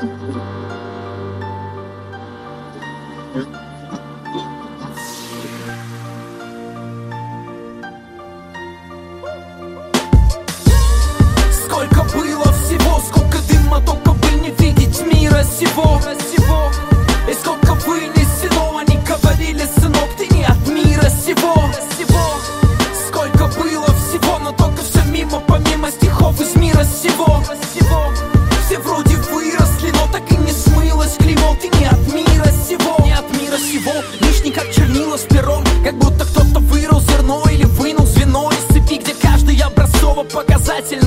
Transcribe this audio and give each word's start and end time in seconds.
Сколько 0.00 0.12
было 12.14 12.50
всего, 12.54 12.98
сколько 13.06 13.38
дыма, 13.46 13.82
только 13.84 14.12
бы 14.12 14.30
не 14.40 14.50
видеть 14.52 15.02
мира 15.02 15.42
сего 15.44 16.00
сменилось 35.00 35.22
пером 35.22 35.64
Как 35.84 35.94
будто 35.96 36.24
кто-то 36.24 36.60
вырыл 36.60 37.00
зерно 37.00 37.42
или 37.50 37.64
вынул 37.64 38.06
звено 38.06 38.50
из 38.50 38.74
цепи 38.74 38.98
Где 38.98 39.14
каждый 39.14 39.56
образцово 39.58 40.24
показатель 40.24 40.99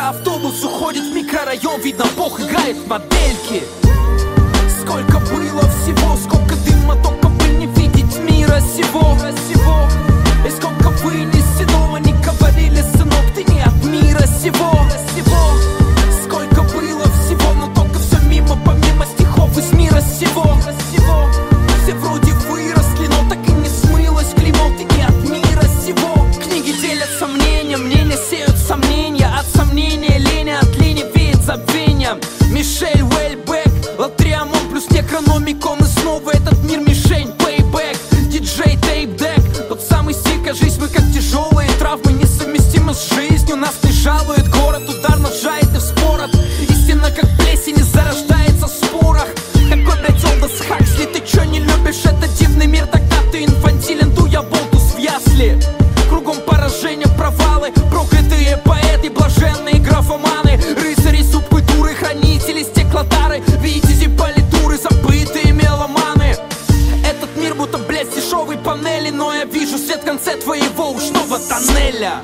Пока 0.00 0.10
автобус 0.10 0.64
уходит 0.64 1.02
в 1.02 1.14
микрорайон, 1.14 1.78
видно, 1.82 2.06
Бог 2.16 2.40
играет 2.40 2.74
в 2.74 2.88
модельки. 2.88 3.64
Сколько 4.80 5.18
было 5.18 5.60
всего, 5.68 6.16
сколько 6.16 6.49
будто 67.60 67.76
блядь, 67.76 68.10
дешевой 68.14 68.56
панели 68.56 69.10
Но 69.10 69.34
я 69.34 69.44
вижу 69.44 69.76
свет 69.76 70.02
в 70.02 70.06
конце 70.06 70.36
твоего 70.36 70.90
ушного 70.90 71.38
тоннеля. 71.38 72.22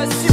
красиво. 0.00 0.29